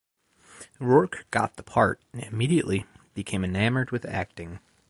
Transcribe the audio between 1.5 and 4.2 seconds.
the part and immediately became enamored with